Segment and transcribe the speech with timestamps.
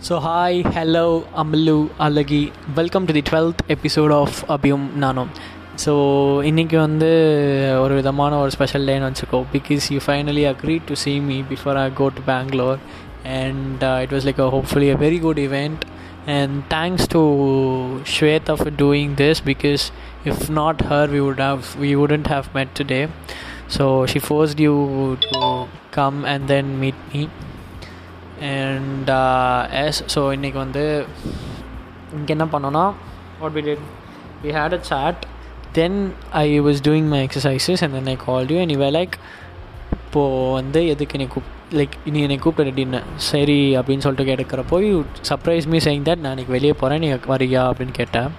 [0.00, 2.52] So, hi, hello, Amalu, Alagi.
[2.74, 5.26] Welcome to the 12th episode of Abhyum Nano.
[5.84, 5.92] So
[6.48, 7.08] இன்றைக்கி வந்து
[7.82, 11.86] ஒரு விதமான ஒரு ஸ்பெஷல் டேன்னு வச்சுக்கோ because you finally agree to see me before I
[12.00, 12.78] go to Bangalore
[13.38, 15.80] and it was like a hopefully a very good event
[16.26, 17.20] and thanks to
[18.04, 19.90] Shweta for doing this because
[20.24, 23.08] if not her we would have we wouldn't have met today
[23.68, 24.76] so she forced you
[25.20, 27.28] to come and then meet me
[28.41, 29.09] and
[29.71, 30.83] yes so இன்றைக்கி வந்து
[32.13, 32.85] இங்கே என்ன பண்ணோன்னா
[33.41, 33.85] what we did
[34.43, 35.21] we had a chat
[35.73, 35.99] then
[36.31, 39.15] I was doing my exercises and then I call you and you were like
[39.91, 42.99] இப்போது வந்து எதுக்கு நீ கூப் like நீ என்னை கூப்பிட்டு டின்ன
[43.29, 44.97] சரி அப்படின்னு சொல்லிட்டு கேட்குறப்போ you
[45.29, 47.61] surprise me saying that நான் இன்னைக்கு வெளியே போகிறேன் நீ வரியா?
[47.69, 48.29] அப்படின்னு கேட்டேன்.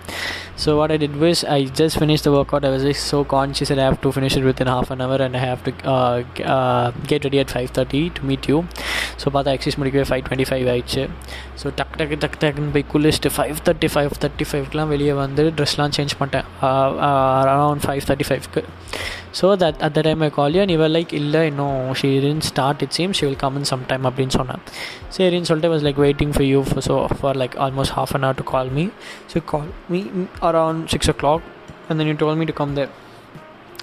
[0.62, 3.18] So what I did was I just finish the work out I was is so
[3.34, 5.72] conscious I have to finish it within half an hour and I have to
[7.10, 8.56] get ready at five thirty to meet you
[9.22, 11.04] so பார்த்தா exercise முடிக்கவே five twenty five ஆயிடுச்சு.
[11.60, 15.94] So டக் டக்கு டக் டக்குன்னு போய் குளிச்சுட்டு five thirty five thirty ஃபைவ்க்கெலாம் வெளியே வந்து ட்ரெஸ்லாம்
[15.98, 16.48] சேஞ்ச் பண்ணிட்டேன்.
[17.52, 18.62] அரௌண்ட் ஃபைவ் தேர்ட்டி ஃபைவ்க்கு
[19.32, 22.82] so that at the time I call you நீ லைக் இல்லை இன்னும் she in start
[22.82, 24.62] it seem she will come in some time அப்படின்னு சொன்னேன்
[25.16, 28.42] சரின்னு சொல்லிட்டு was like waiting for you so for like almost half an hour to
[28.42, 28.88] call me
[29.34, 30.02] so call me
[30.40, 31.40] around six o'clock
[31.88, 32.88] and then you told me to come there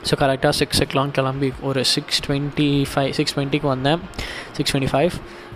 [0.09, 3.99] so கரெக்டாக six o'clock கிளம்பி ஒரு six twenty five six டுவெண்ட்டிக்கு வந்தேன்.
[4.51, 5.11] Six twenty five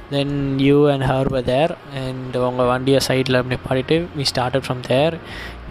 [0.09, 4.79] then you and her were there and உங்கள் வண்டியை சைடில் அப்படி பாடிட்டு we started from
[4.87, 5.17] there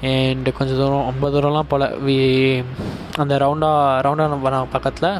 [0.02, 1.86] and கொஞ்சம் தூரம் ரொம்ப தூரம்லாம் போல்.
[2.06, 2.16] வி
[3.22, 3.70] அந்த ரவுண்டா
[4.06, 5.10] ரவுண்டா பக்கத்தில்.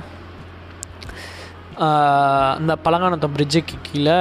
[2.59, 4.17] அந்த பழங்கானத்தம் பிரிட்ஜுக்கு கீழே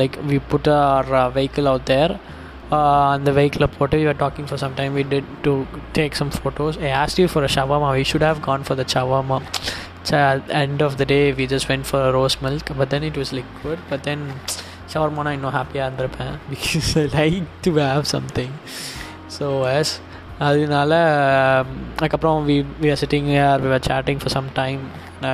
[0.00, 2.14] like we put our vehicle out there
[3.14, 5.52] அந்த வெஹிக்கிளில் போட்டு we are talking for some time we did to
[5.98, 8.86] take some photos I asked you for a shawarma we should have gone for the
[8.94, 9.38] shawarma
[10.62, 13.82] end of the day we just went for rose milk but then it was liquid
[13.90, 14.24] but then
[14.94, 16.34] ஷவர்மானா இன்னும் ஹாப்பியாக இருந்திருப்பேன்.
[16.52, 18.54] Because I like to have something
[19.36, 19.48] so
[19.78, 19.94] yes
[20.48, 20.92] அதனால
[21.96, 24.80] அதுக்கப்புறம் we we are sitting or we are chatting for some time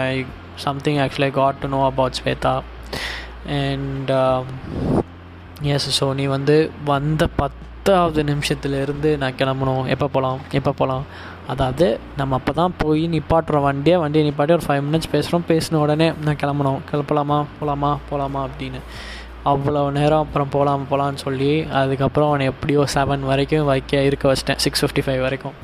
[0.00, 0.24] I
[0.66, 2.54] something actually got to know about Shweta
[3.60, 4.10] and
[5.74, 6.56] yes so நீ வந்து
[6.92, 9.84] வந்த பத்தாவது நிமிஷத்துலேருந்து நான் கிளம்பணும்.
[9.94, 11.04] எப்போ போகலாம் எப்போ போகலாம்
[11.52, 11.86] அதாவது
[12.18, 13.96] நம்ம அப்போ தான் போய் நிப்பாட்டுறோம் வண்டியை?
[14.02, 16.80] வண்டியை நிப்பாட்டி ஒரு ஃபைவ் மினிட்ஸ் பேசுகிறோம் பேசின உடனே நான் கிளம்பணும்.
[16.90, 18.80] கிளப்பலாமா போகலாமா போகலாமா அப்படின்னு.
[19.50, 21.50] அவ்வளோ நேரம் அப்புறம் போகலாம் போகலான்னு சொல்லி
[21.80, 24.60] அதுக்கப்புறம் அவனை எப்படியோ செவன் வரைக்கும் வைக்க இருக்க வச்சிட்டேன்.
[24.64, 25.56] சிக்ஸ் ஃபிஃப்டி ஃபைவ் வரைக்கும்.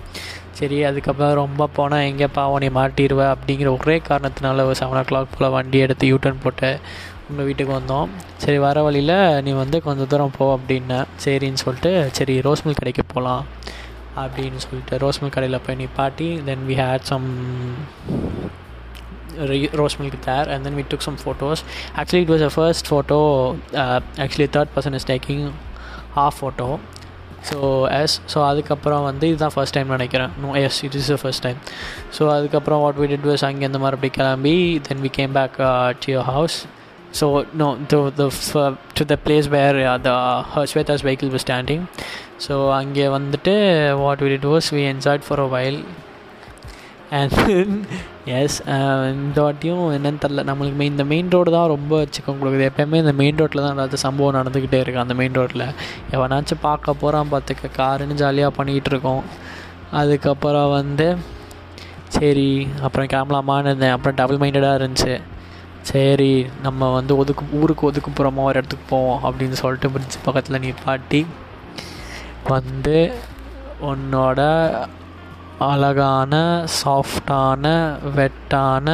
[0.58, 5.54] சரி அதுக்கப்புறம் ரொம்ப போனால் எங்கேப்பா அவனை மாட்டிடுவ அப்படிங்கிற ஒரே காரணத்தினால ஒரு செவன் ஓ கிளாக் போல்
[5.56, 6.70] வண்டி எடுத்து யூட்டர்ன் போட்டு
[7.30, 8.08] உங்கள் வீட்டுக்கு வந்தோம்.
[8.42, 13.04] சரி வர வழியில் நீ வந்து கொஞ்சம் தூரம் போ அப்படின்னேன் சரின்னு சொல்லிட்டு சரி ரோஸ் மில் கடைக்கு
[13.14, 13.44] போகலாம்
[14.24, 17.28] அப்படின்னு சொல்லிட்டு ரோஸ் மில் கடையில் போய் நீ பாட்டி then we had some
[19.80, 21.64] rose milk there and then we took some photos.
[22.00, 23.18] Actually it was the first photo
[23.82, 25.40] uh, actually third person is taking
[26.18, 26.68] half photo.
[27.48, 27.56] So
[27.96, 30.30] yes so அதுக்கப்புறம் வந்து இதுதான் first time நினைக்கிறேன்.
[30.42, 31.58] No yes it is the first time
[32.16, 34.54] so அதுக்கப்புறம் what we did was அங்கே இந்த மாதிரி அப்படி கிளம்பி
[34.86, 35.56] then we came back
[36.04, 36.56] to your house
[37.18, 37.26] so
[37.62, 38.28] no to the
[38.98, 40.12] to the place where the
[40.72, 41.84] Shweta's vehicle we standing
[42.46, 43.54] so அங்கே வந்துட்டு
[44.04, 45.78] what we did was we enjoyed for a while
[47.16, 47.34] and
[48.36, 53.00] yes uh, இந்த வாட்டியும் என்னன்னு தெரில நம்மளுக்கு இந்த main road தான் ரொம்ப சிக்கம் கொடுக்குது எப்போயுமே
[53.02, 55.66] இந்த மெயின் ரோட்டில் தான் ஏதாச்சும் சம்பவம் நடந்துக்கிட்டே இருக்குது அந்த மெயின் ரோட்டில்
[56.10, 59.22] எவனாச்சும் பார்க்க போகிறான் பார்த்துக்க காருன்னு ஜாலியாக பண்ணிக்கிட்டு இருக்கோம்.
[59.92, 61.08] அதுக்கப்புறம் வந்து
[62.16, 62.48] சரி
[62.86, 63.94] அப்புறம் கிளம்பலாமான்னு இருந்தேன்.
[63.96, 65.14] அப்புறம் டபுள் மைண்டடாக இருந்துச்சு.
[65.90, 66.32] சரி
[66.66, 71.22] நம்ம வந்து ஒதுக்கு ஊருக்கு ஒதுக்குப்புறமா ஒரு இடத்துக்கு போவோம் அப்படின்னு சொல்லிட்டு பிரிட்ஜ் பக்கத்தில் நிப்பாட்டி
[72.50, 72.98] வந்து
[73.84, 74.40] உன்னோட
[75.68, 76.34] அழகான
[76.80, 77.64] சாஃப்டான
[78.18, 78.88] வெட்டான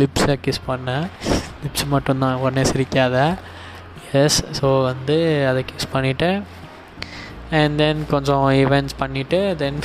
[0.00, 1.06] லிப்ஸை கிஸ் பண்ணேன்
[1.62, 3.16] லிப்ஸ் மட்டும்தான் உடனே சிரிக்காத.
[4.20, 5.16] எஸ் ஸோ வந்து
[5.50, 6.30] அதை கிஸ் பண்ணிவிட்டு
[7.60, 9.80] அண்ட் தென் கொஞ்சம் ஈவெண்ட்ஸ் பண்ணிவிட்டு தென்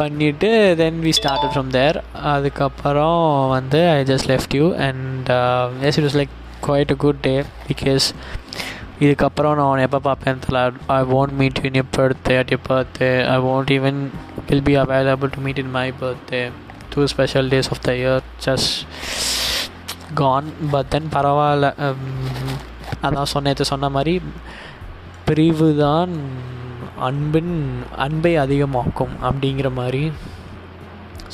[0.00, 0.48] பண்ணிவிட்டு
[0.80, 1.98] then we started from there
[2.32, 3.20] அதுக்கப்புறம்
[3.56, 5.28] வந்து I just left you and
[5.88, 6.34] yes it was like
[6.66, 7.34] quite a good day
[7.68, 8.06] because
[9.02, 10.60] இதுக்கப்புறம் நான் அவனை எப்போ பார்ப்பேன் தெரியல.
[10.96, 13.98] I won't meet in a birthday at a birthday I won't even
[14.48, 16.42] will be available to meet in my birthday
[16.92, 18.72] two special days of the year just
[20.22, 21.68] gone but then பரவாயில்ல.
[21.86, 22.04] Um,
[23.06, 24.14] அதான் சொன்னேற்று சொன்ன மாதிரி
[25.26, 26.12] பிரிவு தான்
[27.08, 27.54] அன்பின்
[28.04, 30.02] அன்பை அதிகமாக்கும் அப்படிங்கிற மாதிரி.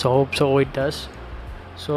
[0.01, 1.01] So hope so it does
[1.85, 1.95] so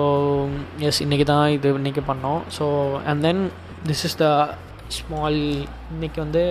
[0.88, 2.42] yes இன்றைக்கி தான் இது இன்றைக்கி பண்ணோம்.
[2.58, 2.66] So
[3.10, 3.42] and then
[3.90, 4.28] this is the
[4.97, 5.41] small
[5.93, 6.43] இன்றைக்கி வந்து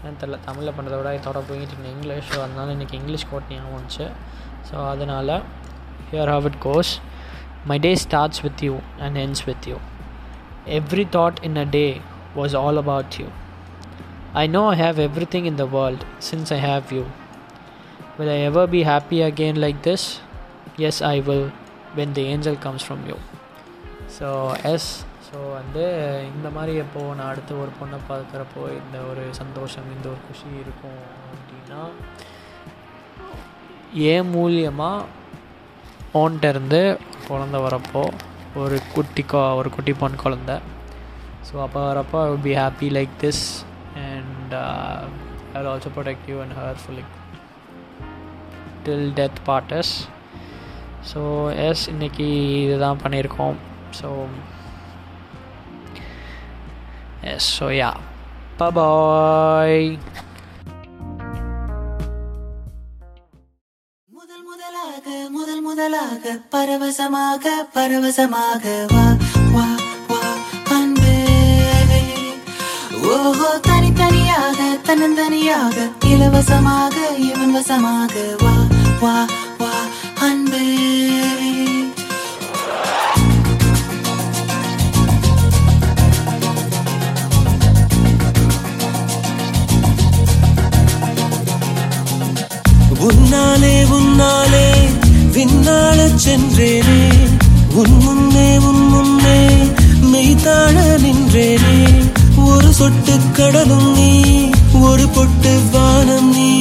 [0.00, 3.76] என்ன தெரில தமிழில் பண்ணுறத விட இதோட போயிட்டு இருக்கேன் இங்கிலீஷ் ஸோ அதனால் இன்றைக்கி இங்கிலீஷ் கோட் ஞாபகம்
[3.76, 4.06] வந்துச்சு
[4.70, 5.34] ஸோ அதனால்
[6.10, 6.92] here how it goes
[7.72, 8.76] my day starts with you
[9.06, 9.78] and ends with you
[10.78, 11.86] every thought in a day
[12.34, 13.28] was all about you.
[14.34, 17.10] I know I have everything in the world since I have you.
[18.18, 20.20] Will I ever be happy again like this?
[20.76, 21.50] Yes, I will
[21.94, 23.18] when the angel comes from you.
[24.18, 24.28] So
[24.70, 24.86] yes
[25.33, 25.83] So வந்து
[26.35, 30.99] இந்த மாதிரி எப்போது நான் அடுத்து ஒரு பொண்ணை பார்க்குறப்போ இந்த ஒரு சந்தோஷம் இந்த ஒரு குஷி இருக்கும்
[31.31, 31.79] அப்படின்னா
[34.11, 35.07] ஏன் மூலியமாக
[36.21, 36.81] ஓன்ட்ட இருந்து
[37.27, 38.03] குழந்த வரப்போ
[38.61, 40.51] ஒரு குட்டி கா ஒரு குட்டி பொன் குழந்த.
[41.47, 43.43] ஸோ அப்போ வரப்போ I would be happy like this
[44.05, 44.53] and
[45.53, 47.05] I will also protect you and her fully
[48.85, 49.93] till death parts
[51.13, 51.21] so
[51.67, 52.29] yes இன்றைக்கி
[52.65, 53.55] இதுதான் பண்ணியிருக்கோம்.
[54.01, 54.09] So
[57.23, 57.67] yes so
[58.59, 59.97] bye bye
[65.29, 69.05] முதல் முதலாக பரவசமாக பரவசமாக வா
[69.51, 69.65] வா
[70.07, 70.21] வா
[70.69, 71.15] அன்பே.
[73.03, 78.53] ஓஹோ தனித்தனியாக தன்னந்தனியாக இலவசமாக இவன் வசமாக வா
[79.01, 79.15] வா
[93.03, 94.71] உன்னாலே உன்னாலே
[95.31, 97.13] விண்ணாளச் சென்றேனே.
[97.73, 99.47] உன் முன்னே உன் முன்னே
[100.01, 102.03] மெய்தாழ நின்றேனே.
[102.35, 104.21] ஒரு சொட்டு கடலும் நீ
[104.81, 106.59] ஒரு பொட்டு வானம் நீ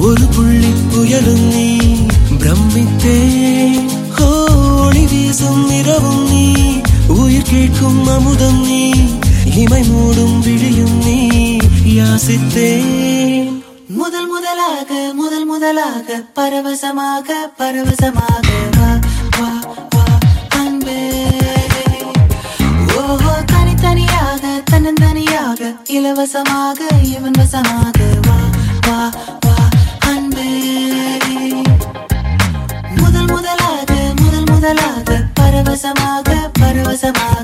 [0.00, 1.76] ஒரு புள்ளி புயலும் நீ.
[2.38, 3.18] பிரமித்தே
[4.20, 4.46] ஓ,
[4.84, 6.52] ஒளி வீசும் இரவும் நீ.
[7.08, 8.92] உயிர் கேட்கும் அமுதம் நீ.
[9.54, 11.28] இமை மூடும் விழியும் நீ.
[11.94, 12.73] யாசித்தே
[15.64, 18.48] முதல் பரவசமாக பரவசமாக.
[18.76, 18.88] வா
[19.36, 19.50] வா
[19.94, 20.02] வா
[20.58, 20.96] அன்பே.
[22.96, 26.80] ஓஹோ தனித்தனியாக தன்னந்தனியாக இலவசமாக
[27.14, 27.98] இவன் வசமாக.
[28.26, 28.38] வா
[28.88, 28.98] வா
[29.46, 29.56] வா
[30.10, 30.50] அன்பே.
[33.00, 37.43] முதல் முதலாக முதல் முதலாக பரவசமாக பரவசமாக.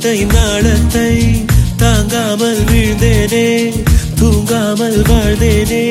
[0.00, 1.12] வார்த்தை நாளத்தை
[1.76, 3.46] தாங்காமல் வீழ்ந்தேனே
[4.20, 5.86] தூங்காமல் வாழ்ந்தேனே.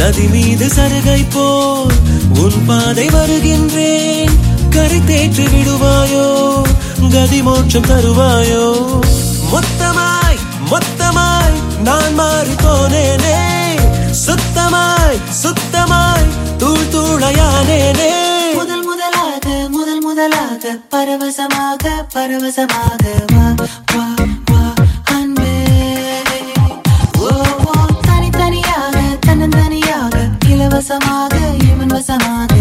[0.00, 1.96] நதி மீது சருகை போல்
[2.42, 4.36] உன் பாதை வருகின்றேன்.
[4.76, 6.28] கரை தேற்றி விடுவாயோ
[7.16, 8.64] கதி மோட்சம் தருவாயோ.
[9.54, 10.40] மொத்தமாய்
[10.72, 11.58] மொத்தமாய்
[11.88, 13.38] நான் மாறி போனேனே
[14.24, 16.30] சுத்தமாய் சுத்தமாய்
[16.62, 18.05] தூள் தூளையானேனே.
[20.66, 23.02] முதலாக பரவசமாக பரவசமாக.
[23.32, 23.44] வா
[23.92, 24.06] வா
[24.48, 24.62] வா
[25.14, 25.52] அன்பே.
[27.26, 27.74] ஓஹோ
[28.08, 28.96] தனித்தனியாக
[29.26, 30.14] தன்னந்தனியாக
[30.48, 31.34] இலவசமாக
[31.70, 32.55] இவன் வசமாக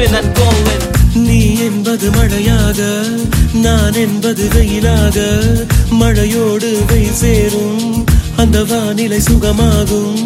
[0.00, 0.82] Go in.
[1.26, 2.78] நீ என்பது மழையாக
[3.52, 5.16] நான் என்பது வெயிலாக
[6.00, 10.22] மழையோடு வெயில் சேரும் அந்த வானிலை சுகமாகும்.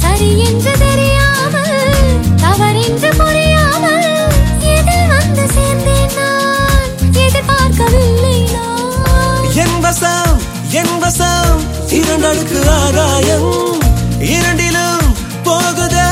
[0.00, 1.98] சரி என்று தெரியாமல்
[2.36, 4.08] தவறென்று புரியாமல்
[5.12, 6.86] வந்து சேர்ந்தேன் நான்?
[7.24, 9.50] எதிர்பார்க்கவில்லை நான்.
[9.54, 10.38] என் வசம்
[10.70, 13.50] என் வசம் இரண்டடுக்கு ஆகாயம்.
[14.34, 15.06] இரண்டிலும்
[15.42, 16.08] போகுதே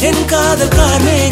[0.00, 1.23] என் காதல் கார்மேகம்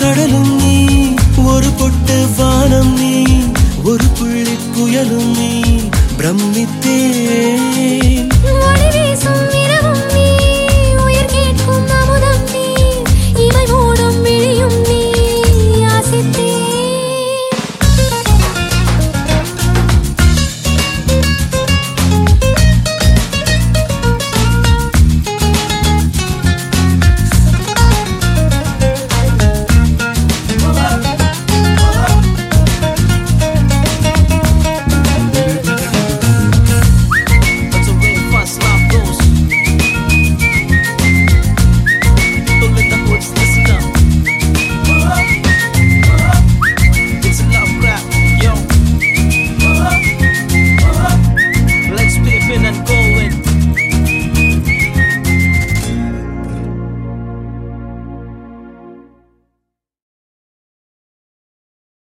[0.00, 0.76] கடலும் நீ
[1.44, 3.14] ஒரு பொட்டு வானம் நீ
[3.84, 5.52] ஒரு புள்ளி புயலும் நீ
[6.16, 6.96] பிரமித்தே.